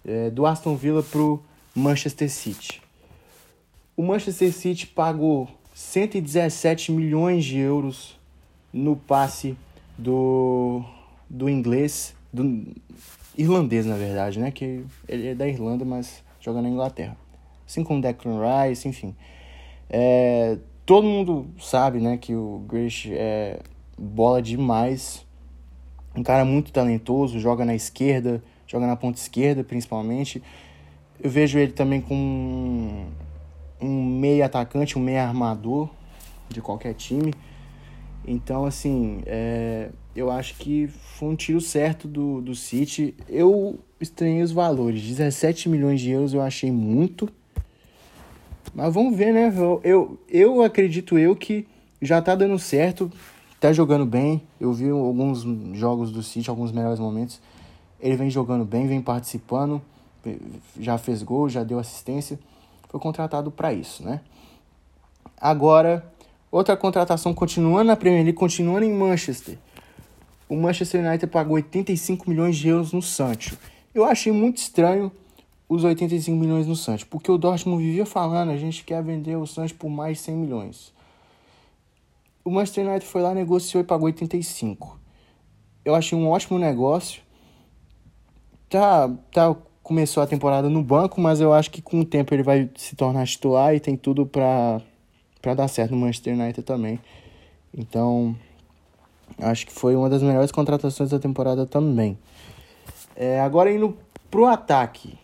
É, 0.05 0.29
do 0.29 0.45
Aston 0.45 0.75
Villa 0.75 1.03
pro 1.03 1.41
Manchester 1.75 2.29
City. 2.29 2.81
O 3.95 4.03
Manchester 4.03 4.51
City 4.53 4.87
pagou 4.87 5.49
117 5.73 6.91
milhões 6.91 7.45
de 7.45 7.57
euros 7.57 8.17
no 8.71 8.95
passe 8.95 9.57
do, 9.97 10.83
do 11.29 11.49
inglês, 11.49 12.15
do 12.31 12.65
irlandês, 13.37 13.85
na 13.85 13.95
verdade, 13.95 14.39
né? 14.39 14.51
Que 14.51 14.85
ele 15.07 15.27
é 15.27 15.35
da 15.35 15.47
Irlanda, 15.47 15.83
mas 15.83 16.23
joga 16.39 16.61
na 16.61 16.69
Inglaterra. 16.69 17.17
Assim 17.69 17.83
como 17.83 18.01
Declan 18.01 18.39
Rice, 18.41 18.87
enfim. 18.87 19.15
É, 19.87 20.57
todo 20.87 21.05
mundo 21.05 21.45
sabe, 21.59 21.99
né, 21.99 22.17
que 22.17 22.33
o 22.33 22.65
Grish 22.67 23.09
é 23.11 23.59
bola 23.95 24.41
demais. 24.41 25.23
Um 26.15 26.23
cara 26.23 26.43
muito 26.43 26.71
talentoso, 26.71 27.37
joga 27.39 27.63
na 27.63 27.75
esquerda, 27.75 28.43
joga 28.65 28.87
na 28.87 28.95
ponta 28.95 29.19
esquerda, 29.19 29.63
principalmente. 29.63 30.41
Eu 31.21 31.29
vejo 31.29 31.59
ele 31.59 31.71
também 31.71 32.01
com 32.01 33.05
um 33.79 34.03
meio 34.03 34.43
atacante, 34.43 34.97
um 34.97 35.01
meio 35.01 35.19
armador 35.19 35.91
de 36.49 36.61
qualquer 36.61 36.95
time. 36.95 37.35
Então, 38.25 38.65
assim, 38.65 39.21
é, 39.27 39.89
eu 40.15 40.31
acho 40.31 40.55
que 40.55 40.87
foi 40.87 41.29
um 41.29 41.35
tiro 41.35 41.61
certo 41.61 42.07
do, 42.07 42.41
do 42.41 42.55
City. 42.55 43.15
Eu 43.29 43.77
estranhei 44.01 44.41
os 44.41 44.51
valores. 44.51 45.03
17 45.03 45.69
milhões 45.69 46.01
de 46.01 46.09
euros 46.09 46.33
eu 46.33 46.41
achei 46.41 46.71
muito. 46.71 47.29
Mas 48.79 48.93
vamos 48.93 49.13
ver, 49.13 49.33
né? 49.33 49.53
Eu, 49.83 50.17
eu, 50.29 50.61
acredito 50.61 51.19
eu 51.19 51.35
que 51.35 51.67
já 52.01 52.21
tá 52.21 52.33
dando 52.33 52.57
certo. 52.57 53.11
Tá 53.59 53.73
jogando 53.73 54.05
bem. 54.05 54.41
Eu 54.57 54.71
vi 54.71 54.89
alguns 54.89 55.43
jogos 55.77 56.13
do 56.13 56.23
City, 56.23 56.49
alguns 56.49 56.71
melhores 56.71 56.97
momentos. 56.97 57.41
Ele 57.99 58.15
vem 58.15 58.29
jogando 58.29 58.63
bem, 58.63 58.87
vem 58.87 59.01
participando. 59.01 59.81
Já 60.79 60.97
fez 60.97 61.21
gol, 61.21 61.49
já 61.49 61.61
deu 61.61 61.77
assistência. 61.77 62.39
Foi 62.87 63.01
contratado 63.01 63.51
para 63.51 63.73
isso, 63.73 64.01
né? 64.01 64.21
Agora, 65.41 66.09
outra 66.49 66.77
contratação 66.77 67.33
continuando 67.33 67.83
na 67.83 67.97
Premier 67.97 68.23
League, 68.23 68.37
continuando 68.37 68.85
em 68.85 68.93
Manchester. 68.93 69.57
O 70.47 70.55
Manchester 70.55 71.05
United 71.05 71.27
pagou 71.27 71.55
85 71.55 72.29
milhões 72.29 72.55
de 72.55 72.69
euros 72.69 72.93
no 72.93 73.01
Sancho. 73.01 73.57
Eu 73.93 74.05
achei 74.05 74.31
muito 74.31 74.55
estranho 74.55 75.11
os 75.69 75.83
85 75.83 76.35
milhões 76.35 76.65
no 76.65 76.75
Santos, 76.75 77.03
porque 77.03 77.31
o 77.31 77.37
Dortmund 77.37 77.83
vivia 77.83 78.05
falando, 78.05 78.49
a 78.49 78.57
gente 78.57 78.83
quer 78.83 79.03
vender 79.03 79.35
o 79.35 79.45
Santos 79.45 79.71
por 79.71 79.87
mais 79.87 80.17
de 80.17 80.23
100 80.23 80.35
milhões. 80.35 80.93
O 82.43 82.49
Manchester 82.49 82.87
United 82.87 83.05
foi 83.05 83.21
lá, 83.21 83.35
negociou 83.35 83.83
e 83.83 83.85
pagou 83.85 84.07
85. 84.07 84.99
Eu 85.85 85.93
achei 85.93 86.17
um 86.17 86.27
ótimo 86.27 86.57
negócio. 86.57 87.21
Tá, 88.67 89.07
tá, 89.31 89.55
começou 89.83 90.23
a 90.23 90.27
temporada 90.27 90.67
no 90.69 90.81
banco, 90.81 91.21
mas 91.21 91.39
eu 91.39 91.53
acho 91.53 91.69
que 91.69 91.81
com 91.81 91.99
o 91.99 92.05
tempo 92.05 92.33
ele 92.33 92.43
vai 92.43 92.69
se 92.75 92.95
tornar 92.95 93.27
titular 93.27 93.75
e 93.75 93.79
tem 93.79 93.95
tudo 93.95 94.25
para 94.25 94.81
para 95.41 95.53
dar 95.53 95.67
certo 95.69 95.91
no 95.91 95.97
Manchester 95.97 96.33
United 96.33 96.63
também. 96.63 96.99
Então, 97.73 98.35
acho 99.39 99.65
que 99.65 99.71
foi 99.71 99.95
uma 99.95 100.09
das 100.09 100.21
melhores 100.21 100.51
contratações 100.51 101.11
da 101.11 101.19
temporada 101.19 101.65
também. 101.65 102.17
É, 103.15 103.39
agora 103.39 103.71
indo 103.71 103.97
pro 104.29 104.45
ataque. 104.45 105.17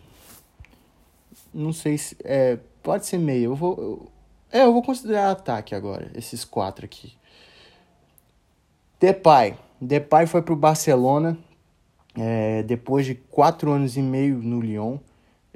Não 1.56 1.72
sei 1.72 1.96
se. 1.96 2.14
É, 2.22 2.58
pode 2.82 3.06
ser 3.06 3.16
meio. 3.16 3.52
Eu 3.52 3.54
vou. 3.54 3.74
Eu, 3.78 4.08
é, 4.52 4.64
eu 4.64 4.72
vou 4.72 4.82
considerar 4.82 5.30
ataque 5.30 5.74
agora, 5.74 6.10
esses 6.14 6.44
quatro 6.44 6.84
aqui. 6.84 7.14
Depay. 9.00 9.56
Depay 9.80 10.26
foi 10.26 10.42
pro 10.42 10.54
Barcelona. 10.54 11.36
É, 12.14 12.62
depois 12.62 13.06
de 13.06 13.14
quatro 13.14 13.70
anos 13.72 13.96
e 13.96 14.02
meio 14.02 14.36
no 14.36 14.60
Lyon. 14.60 14.98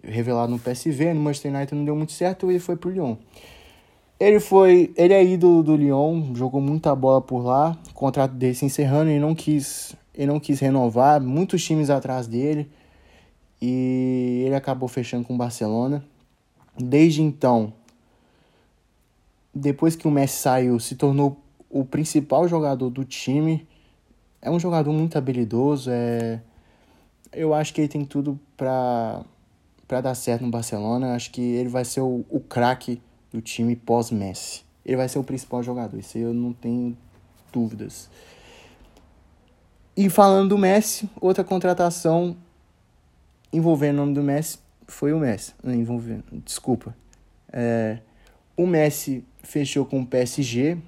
Revelado 0.02 0.50
no 0.50 0.58
PSV, 0.58 1.12
no 1.12 1.20
Manchester 1.20 1.54
United 1.54 1.74
não 1.74 1.84
deu 1.84 1.94
muito 1.94 2.12
certo 2.12 2.46
e 2.46 2.54
ele 2.54 2.58
foi 2.58 2.76
pro 2.76 2.90
Lyon. 2.90 3.16
Ele 4.18 4.40
foi. 4.40 4.92
Ele 4.96 5.12
é 5.12 5.22
ídolo 5.22 5.62
do 5.62 5.76
Lyon, 5.76 6.34
jogou 6.34 6.62
muita 6.62 6.94
bola 6.94 7.20
por 7.20 7.44
lá. 7.44 7.76
O 7.90 7.94
contrato 7.94 8.32
dele 8.32 8.54
se 8.54 8.64
encerrando, 8.64 9.10
não 9.20 9.34
quis. 9.34 9.94
Ele 10.14 10.26
não 10.26 10.40
quis 10.40 10.60
renovar, 10.60 11.20
muitos 11.20 11.62
times 11.62 11.90
atrás 11.90 12.26
dele 12.26 12.70
e 13.60 14.42
ele 14.46 14.54
acabou 14.54 14.88
fechando 14.88 15.26
com 15.26 15.34
o 15.34 15.38
Barcelona. 15.38 16.04
Desde 16.76 17.22
então, 17.22 17.72
depois 19.54 19.96
que 19.96 20.08
o 20.08 20.10
Messi 20.10 20.38
saiu, 20.38 20.78
se 20.78 20.94
tornou 20.94 21.40
o 21.68 21.84
principal 21.84 22.48
jogador 22.48 22.90
do 22.90 23.04
time. 23.04 23.66
É 24.40 24.50
um 24.50 24.58
jogador 24.58 24.92
muito 24.92 25.18
habilidoso, 25.18 25.90
é 25.92 26.40
eu 27.32 27.54
acho 27.54 27.72
que 27.72 27.80
ele 27.80 27.88
tem 27.88 28.04
tudo 28.04 28.38
para 28.56 29.24
para 29.86 30.00
dar 30.00 30.14
certo 30.14 30.42
no 30.42 30.50
Barcelona. 30.50 31.14
Acho 31.14 31.32
que 31.32 31.40
ele 31.40 31.68
vai 31.68 31.84
ser 31.84 32.00
o, 32.00 32.24
o 32.30 32.38
craque 32.38 33.02
do 33.32 33.40
time 33.40 33.74
pós-Messi. 33.74 34.62
Ele 34.86 34.96
vai 34.96 35.08
ser 35.08 35.18
o 35.18 35.24
principal 35.24 35.62
jogador, 35.62 35.98
isso 35.98 36.16
eu 36.16 36.32
não 36.32 36.52
tenho 36.52 36.96
dúvidas. 37.52 38.08
E 39.96 40.08
falando 40.08 40.50
do 40.50 40.58
Messi, 40.58 41.10
outra 41.20 41.42
contratação 41.42 42.36
envolvendo 43.52 43.96
o 43.96 44.00
nome 44.00 44.14
do 44.14 44.22
Messi 44.22 44.58
foi 44.86 45.12
o 45.12 45.18
Messi. 45.18 45.54
Não, 45.62 45.74
envolvendo, 45.74 46.24
desculpa. 46.44 46.94
É, 47.52 47.98
o 48.56 48.66
Messi 48.66 49.24
fechou 49.42 49.84
com 49.84 50.00
o 50.00 50.06
PSG 50.06 50.78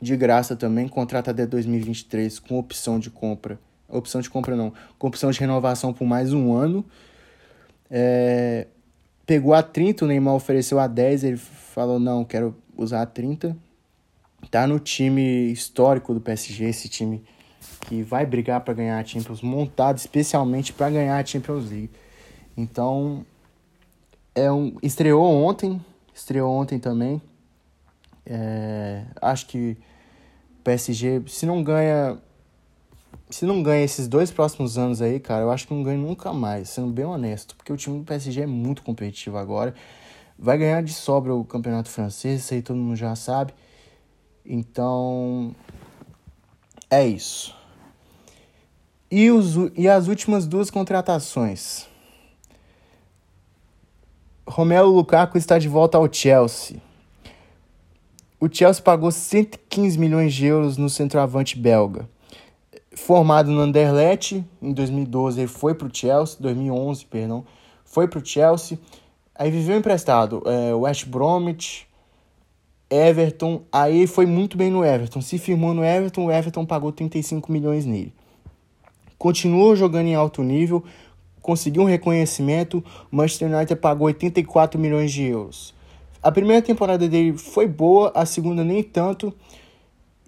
de 0.00 0.16
graça 0.16 0.56
também, 0.56 0.88
contrato 0.88 1.30
até 1.30 1.46
2023 1.46 2.38
com 2.38 2.58
opção 2.58 2.98
de 2.98 3.10
compra. 3.10 3.58
Opção 3.88 4.20
de 4.20 4.30
compra 4.30 4.56
não, 4.56 4.72
com 4.98 5.08
opção 5.08 5.30
de 5.30 5.38
renovação 5.38 5.92
por 5.92 6.06
mais 6.06 6.32
um 6.32 6.54
ano. 6.54 6.84
É, 7.90 8.68
pegou 9.26 9.52
a 9.52 9.62
30, 9.62 10.04
o 10.04 10.08
Neymar 10.08 10.34
ofereceu 10.34 10.78
a 10.78 10.86
10, 10.86 11.24
ele 11.24 11.36
falou: 11.36 11.98
não, 11.98 12.24
quero 12.24 12.56
usar 12.76 13.02
a 13.02 13.06
30. 13.06 13.56
Tá 14.50 14.66
no 14.66 14.78
time 14.78 15.52
histórico 15.52 16.14
do 16.14 16.20
PSG, 16.20 16.64
esse 16.64 16.88
time 16.88 17.22
que 17.82 18.02
vai 18.02 18.24
brigar 18.24 18.60
para 18.60 18.74
ganhar 18.74 18.98
a 18.98 19.04
Champions, 19.04 19.42
montado 19.42 19.98
especialmente 19.98 20.72
para 20.72 20.90
ganhar 20.90 21.18
a 21.18 21.24
Champions 21.24 21.68
League. 21.70 21.90
Então, 22.56 23.24
é 24.34 24.50
um, 24.50 24.76
estreou 24.82 25.24
ontem, 25.24 25.80
estreou 26.14 26.50
ontem 26.50 26.78
também. 26.78 27.20
É, 28.24 29.04
acho 29.20 29.46
que 29.46 29.76
o 30.58 30.62
PSG, 30.62 31.22
se 31.26 31.46
não 31.46 31.62
ganha, 31.62 32.18
se 33.28 33.44
não 33.44 33.62
ganha 33.62 33.84
esses 33.84 34.06
dois 34.06 34.30
próximos 34.30 34.78
anos 34.78 35.02
aí, 35.02 35.18
cara, 35.18 35.42
eu 35.42 35.50
acho 35.50 35.66
que 35.66 35.74
não 35.74 35.82
ganha 35.82 35.98
nunca 35.98 36.32
mais, 36.32 36.68
sendo 36.70 36.92
bem 36.92 37.04
honesto, 37.04 37.56
porque 37.56 37.72
o 37.72 37.76
time 37.76 37.98
do 37.98 38.04
PSG 38.04 38.42
é 38.42 38.46
muito 38.46 38.82
competitivo 38.82 39.36
agora. 39.36 39.74
Vai 40.38 40.56
ganhar 40.56 40.82
de 40.82 40.92
sobra 40.92 41.34
o 41.34 41.44
campeonato 41.44 41.90
francês, 41.90 42.40
isso 42.40 42.54
aí 42.54 42.62
todo 42.62 42.76
mundo 42.76 42.96
já 42.96 43.14
sabe. 43.14 43.52
Então, 44.44 45.54
é 46.90 47.06
isso. 47.06 47.54
E, 49.10 49.30
os, 49.30 49.54
e 49.76 49.88
as 49.88 50.08
últimas 50.08 50.46
duas 50.46 50.70
contratações. 50.70 51.88
Romelu 54.46 54.90
Lukaku 54.90 55.38
está 55.38 55.58
de 55.58 55.68
volta 55.68 55.96
ao 55.96 56.12
Chelsea. 56.12 56.82
O 58.40 58.48
Chelsea 58.52 58.82
pagou 58.82 59.10
115 59.10 59.98
milhões 59.98 60.34
de 60.34 60.46
euros 60.46 60.76
no 60.76 60.88
centroavante 60.88 61.58
belga. 61.58 62.08
Formado 62.96 63.50
no 63.50 63.60
Anderlecht, 63.60 64.44
em 64.60 64.72
2012 64.72 65.40
ele 65.40 65.46
foi 65.46 65.74
para 65.74 65.86
o 65.86 65.94
Chelsea, 65.94 66.38
2011, 66.40 67.06
perdão, 67.06 67.44
foi 67.84 68.08
para 68.08 68.18
o 68.18 68.24
Chelsea. 68.24 68.78
Aí 69.34 69.50
viveu 69.50 69.76
emprestado 69.76 70.42
é, 70.46 70.74
West 70.74 71.06
Bromwich, 71.06 71.86
Everton, 72.90 73.62
aí 73.72 74.06
foi 74.06 74.26
muito 74.26 74.56
bem 74.56 74.70
no 74.70 74.84
Everton. 74.84 75.20
Se 75.20 75.38
firmou 75.38 75.72
no 75.72 75.84
Everton, 75.84 76.26
o 76.26 76.32
Everton 76.32 76.66
pagou 76.66 76.90
35 76.90 77.50
milhões 77.50 77.86
nele 77.86 78.12
continuou 79.20 79.76
jogando 79.76 80.06
em 80.06 80.14
alto 80.14 80.42
nível, 80.42 80.82
conseguiu 81.42 81.82
um 81.82 81.84
reconhecimento. 81.84 82.82
O 83.12 83.16
Manchester 83.16 83.54
United 83.54 83.78
pagou 83.78 84.06
84 84.06 84.80
milhões 84.80 85.12
de 85.12 85.24
euros. 85.24 85.74
A 86.22 86.32
primeira 86.32 86.62
temporada 86.62 87.06
dele 87.06 87.36
foi 87.36 87.66
boa, 87.66 88.10
a 88.14 88.24
segunda 88.24 88.64
nem 88.64 88.82
tanto. 88.82 89.32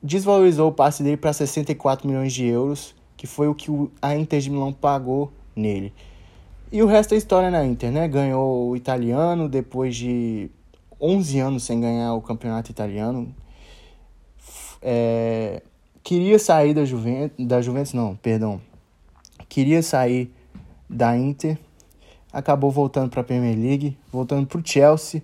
Desvalorizou 0.02 0.68
o 0.68 0.72
passe 0.72 1.02
dele 1.02 1.16
para 1.16 1.32
64 1.32 2.06
milhões 2.06 2.34
de 2.34 2.44
euros, 2.44 2.94
que 3.16 3.26
foi 3.26 3.48
o 3.48 3.54
que 3.54 3.70
a 4.02 4.14
Inter 4.14 4.40
de 4.40 4.50
Milão 4.50 4.74
pagou 4.74 5.32
nele. 5.56 5.90
E 6.70 6.82
o 6.82 6.86
resto 6.86 7.14
é 7.14 7.16
história 7.16 7.50
na 7.50 7.64
Inter, 7.64 7.90
né? 7.90 8.06
Ganhou 8.06 8.68
o 8.68 8.76
italiano 8.76 9.48
depois 9.48 9.96
de 9.96 10.50
11 11.02 11.40
anos 11.40 11.62
sem 11.64 11.80
ganhar 11.80 12.14
o 12.14 12.22
campeonato 12.22 12.70
italiano. 12.70 13.34
É... 14.80 15.60
Queria 16.04 16.38
sair 16.38 16.72
da 16.72 16.84
Juventus, 16.84 17.46
da 17.46 17.60
Juventus 17.60 17.92
não, 17.92 18.16
perdão, 18.16 18.60
queria 19.48 19.82
sair 19.82 20.32
da 20.88 21.16
Inter, 21.16 21.56
acabou 22.32 22.70
voltando 22.70 23.08
para 23.08 23.20
a 23.20 23.24
Premier 23.24 23.56
League, 23.56 23.96
voltando 24.10 24.46
para 24.46 24.58
o 24.58 24.62
Chelsea, 24.64 25.22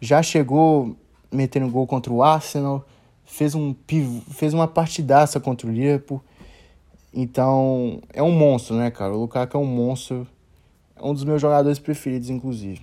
já 0.00 0.22
chegou 0.22 0.96
metendo 1.30 1.68
gol 1.68 1.86
contra 1.86 2.12
o 2.12 2.22
Arsenal, 2.22 2.86
fez, 3.24 3.54
um, 3.54 3.74
fez 4.30 4.54
uma 4.54 4.66
partidaça 4.66 5.38
contra 5.38 5.66
o 5.66 5.70
Liverpool. 5.70 6.22
Então, 7.12 8.00
é 8.12 8.22
um 8.22 8.32
monstro, 8.32 8.76
né, 8.76 8.90
cara? 8.90 9.12
O 9.12 9.20
Lukaku 9.20 9.56
é 9.56 9.60
um 9.60 9.66
monstro, 9.66 10.26
é 10.96 11.04
um 11.04 11.12
dos 11.12 11.24
meus 11.24 11.40
jogadores 11.40 11.78
preferidos, 11.78 12.30
inclusive. 12.30 12.80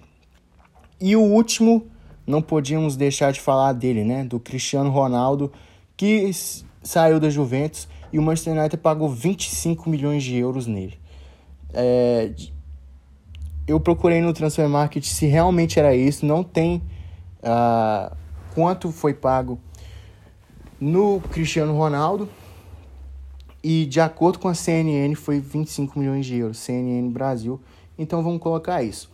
E 1.00 1.16
o 1.16 1.22
último, 1.22 1.86
não 2.26 2.42
podíamos 2.42 2.96
deixar 2.96 3.32
de 3.32 3.40
falar 3.40 3.74
dele, 3.74 4.04
né? 4.04 4.24
Do 4.24 4.40
Cristiano 4.40 4.90
Ronaldo, 4.90 5.52
que 5.96 6.32
saiu 6.82 7.20
da 7.20 7.30
Juventus 7.30 7.88
e 8.12 8.20
o 8.20 8.22
Manchester 8.22 8.54
United 8.54 8.78
pagou 8.78 9.10
25 9.10 9.90
milhões 9.90 10.24
de 10.24 10.36
euros 10.36 10.68
nele. 10.68 10.98
É, 11.74 12.32
eu 13.68 13.80
procurei 13.80 14.22
no 14.22 14.32
Transfer 14.32 14.70
Market 14.70 15.04
se 15.04 15.26
realmente 15.26 15.80
era 15.80 15.96
isso, 15.96 16.26
não 16.26 16.44
tem 16.44 16.82
uh, 17.40 18.16
quanto 18.54 18.92
foi 18.92 19.14
pago 19.14 19.60
no 20.80 21.20
Cristiano 21.32 21.76
Ronaldo. 21.76 22.30
E 23.64 23.88
de 23.88 24.00
acordo 24.00 24.38
com 24.38 24.48
a 24.48 24.54
CNN 24.54 25.16
foi 25.16 25.40
25 25.40 25.98
milhões 25.98 26.28
de 26.28 26.36
euros, 26.38 26.60
CNN 26.60 27.10
Brasil. 27.10 27.60
Então 27.98 28.22
vamos 28.22 28.40
colocar 28.40 28.84
isso. 28.84 29.12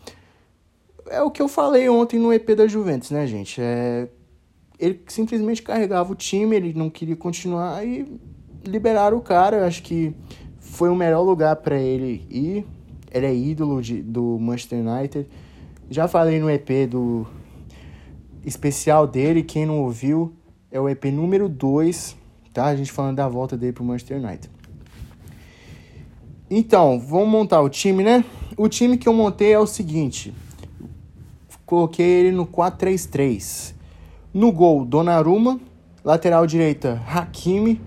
É 1.12 1.22
o 1.22 1.30
que 1.30 1.42
eu 1.42 1.50
falei 1.50 1.90
ontem 1.90 2.18
no 2.18 2.32
EP 2.32 2.56
da 2.56 2.66
Juventus, 2.66 3.12
né, 3.12 3.28
gente? 3.28 3.62
É, 3.62 4.08
ele 4.80 5.02
simplesmente 5.08 5.62
carregava 5.62 6.10
o 6.10 6.16
time, 6.16 6.56
ele 6.56 6.74
não 6.74 6.90
queria 6.90 7.18
continuar 7.18 7.86
e 7.86 8.18
liberaram 8.66 9.18
o 9.18 9.22
cara. 9.22 9.58
Eu 9.58 9.66
acho 9.66 9.84
que 9.84 10.16
foi 10.58 10.90
o 10.90 10.96
melhor 10.96 11.22
lugar 11.22 11.58
para 11.58 11.78
ele 11.78 12.26
ir. 12.30 12.66
Ele 13.12 13.26
é 13.26 13.36
ídolo 13.36 13.82
de, 13.82 14.02
do 14.02 14.40
Manchester 14.40 14.80
United. 14.80 15.28
Já 15.90 16.08
falei 16.08 16.40
no 16.40 16.50
EP 16.50 16.90
do 16.90 17.28
especial 18.46 19.06
dele, 19.06 19.44
quem 19.44 19.66
não 19.66 19.82
ouviu, 19.82 20.34
é 20.72 20.80
o 20.80 20.88
EP 20.88 21.04
número 21.06 21.50
2, 21.50 22.16
tá? 22.54 22.68
A 22.68 22.76
gente 22.76 22.90
falando 22.90 23.18
da 23.18 23.28
volta 23.28 23.58
dele 23.58 23.74
pro 23.74 23.84
Manchester 23.84 24.18
United. 24.18 24.50
Então, 26.50 26.98
vamos 26.98 27.28
montar 27.28 27.60
o 27.60 27.68
time, 27.68 28.02
né? 28.02 28.24
O 28.56 28.70
time 28.70 28.98
que 28.98 29.10
eu 29.10 29.14
montei 29.14 29.52
é 29.52 29.60
o 29.60 29.68
seguinte. 29.68 30.34
Coloquei 31.72 32.06
ele 32.06 32.32
no 32.34 32.46
4-3-3. 32.46 33.74
No 34.34 34.52
gol, 34.52 34.84
Donnarumma. 34.84 35.58
Lateral 36.04 36.46
direita, 36.46 37.02
Hakimi. 37.08 37.80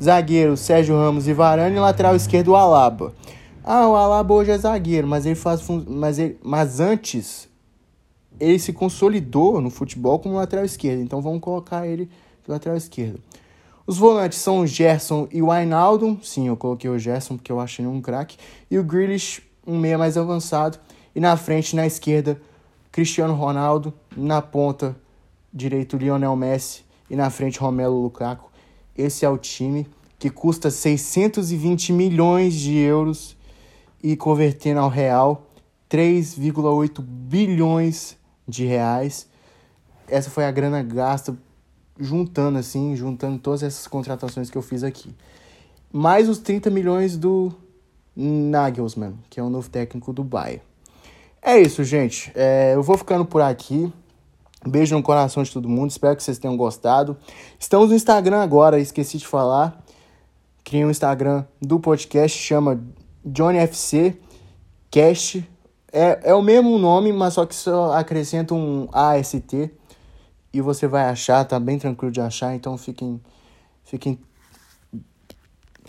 Zagueiro, 0.00 0.56
Sérgio 0.56 0.94
Ramos 0.94 1.26
e 1.26 1.32
Varane. 1.32 1.76
Lateral 1.76 2.14
esquerdo, 2.14 2.54
Alaba. 2.54 3.12
Ah, 3.64 3.88
o 3.88 3.96
Alaba 3.96 4.32
hoje 4.32 4.52
é 4.52 4.58
zagueiro, 4.58 5.08
mas 5.08 5.26
ele 5.26 5.34
faz... 5.34 5.60
Mas, 5.88 6.20
ele... 6.20 6.38
mas 6.40 6.78
antes, 6.78 7.48
ele 8.38 8.60
se 8.60 8.72
consolidou 8.72 9.60
no 9.60 9.70
futebol 9.70 10.20
como 10.20 10.36
lateral 10.36 10.64
esquerdo. 10.64 11.00
Então, 11.00 11.20
vamos 11.20 11.40
colocar 11.40 11.84
ele 11.84 12.04
de 12.44 12.48
lateral 12.48 12.78
esquerdo. 12.78 13.18
Os 13.84 13.98
volantes 13.98 14.38
são 14.38 14.60
o 14.60 14.66
Gerson 14.68 15.26
e 15.32 15.42
o 15.42 15.50
Ainaldo. 15.50 16.16
Sim, 16.22 16.46
eu 16.46 16.56
coloquei 16.56 16.88
o 16.88 16.96
Gerson 16.96 17.34
porque 17.34 17.50
eu 17.50 17.58
achei 17.58 17.84
um 17.84 18.00
craque. 18.00 18.36
E 18.70 18.78
o 18.78 18.84
Grealish, 18.84 19.42
um 19.66 19.76
meia 19.76 19.98
mais 19.98 20.16
avançado. 20.16 20.78
E 21.12 21.18
na 21.18 21.36
frente, 21.36 21.74
na 21.74 21.84
esquerda, 21.84 22.40
Cristiano 22.92 23.34
Ronaldo. 23.34 23.92
Na 24.14 24.42
ponta 24.42 24.94
direito, 25.52 25.96
Lionel 25.96 26.36
Messi. 26.36 26.84
E 27.10 27.16
na 27.16 27.30
frente, 27.30 27.58
Romelu 27.58 28.00
Lukaku. 28.00 28.50
Esse 28.96 29.24
é 29.24 29.28
o 29.28 29.38
time 29.38 29.88
que 30.18 30.30
custa 30.30 30.70
620 30.70 31.92
milhões 31.92 32.54
de 32.54 32.76
euros 32.76 33.36
e 34.02 34.14
convertendo 34.14 34.80
ao 34.80 34.88
real 34.88 35.48
3,8 35.90 37.00
bilhões 37.02 38.16
de 38.46 38.64
reais. 38.64 39.28
Essa 40.06 40.30
foi 40.30 40.44
a 40.44 40.50
grana 40.50 40.82
gasta 40.82 41.36
juntando 41.98 42.58
assim, 42.58 42.94
juntando 42.94 43.38
todas 43.38 43.62
essas 43.62 43.86
contratações 43.86 44.50
que 44.50 44.56
eu 44.56 44.62
fiz 44.62 44.84
aqui. 44.84 45.14
Mais 45.92 46.28
os 46.28 46.38
30 46.38 46.70
milhões 46.70 47.16
do 47.16 47.52
Nagelsmann, 48.16 49.18
que 49.28 49.40
é 49.40 49.42
o 49.42 49.50
novo 49.50 49.68
técnico 49.68 50.12
do 50.12 50.22
Bayern. 50.22 50.62
É 51.44 51.60
isso, 51.60 51.82
gente. 51.82 52.30
É, 52.36 52.72
eu 52.76 52.84
vou 52.84 52.96
ficando 52.96 53.24
por 53.24 53.42
aqui. 53.42 53.92
beijo 54.64 54.94
no 54.94 55.02
coração 55.02 55.42
de 55.42 55.52
todo 55.52 55.68
mundo. 55.68 55.90
Espero 55.90 56.14
que 56.14 56.22
vocês 56.22 56.38
tenham 56.38 56.56
gostado. 56.56 57.16
Estamos 57.58 57.90
no 57.90 57.96
Instagram 57.96 58.40
agora, 58.40 58.78
esqueci 58.78 59.18
de 59.18 59.26
falar. 59.26 59.84
Criei 60.62 60.84
um 60.84 60.90
Instagram 60.90 61.44
do 61.60 61.80
podcast, 61.80 62.38
chama 62.38 62.80
JohnnyFC 63.26 64.16
Cast. 64.88 65.44
É, 65.92 66.30
é 66.30 66.34
o 66.34 66.40
mesmo 66.40 66.78
nome, 66.78 67.12
mas 67.12 67.34
só 67.34 67.44
que 67.44 67.56
só 67.56 67.92
acrescenta 67.92 68.54
um 68.54 68.88
AST 68.92 69.68
e 70.52 70.60
você 70.60 70.86
vai 70.86 71.06
achar, 71.06 71.44
tá 71.44 71.58
bem 71.58 71.76
tranquilo 71.76 72.12
de 72.12 72.20
achar, 72.20 72.54
então 72.54 72.78
fiquem 72.78 73.20
fiquem 73.82 74.16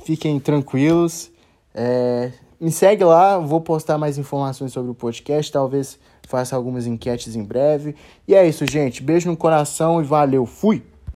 fiquem 0.03 0.39
tranquilos. 0.39 1.31
É, 1.75 2.31
me 2.63 2.71
segue 2.71 3.03
lá, 3.03 3.37
vou 3.37 3.59
postar 3.59 3.97
mais 3.97 4.17
informações 4.17 4.71
sobre 4.71 4.89
o 4.89 4.95
podcast, 4.95 5.51
talvez 5.51 5.99
faça 6.29 6.55
algumas 6.55 6.87
enquetes 6.87 7.35
em 7.35 7.43
breve. 7.43 7.93
E 8.25 8.33
é 8.33 8.47
isso, 8.47 8.65
gente. 8.65 9.03
Beijo 9.03 9.29
no 9.29 9.35
coração 9.35 10.01
e 10.01 10.05
valeu. 10.05 10.45
Fui. 10.45 10.81